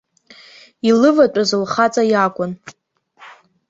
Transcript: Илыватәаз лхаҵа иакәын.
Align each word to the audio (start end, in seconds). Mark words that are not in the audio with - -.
Илыватәаз 0.89 1.49
лхаҵа 1.61 2.03
иакәын. 2.11 2.51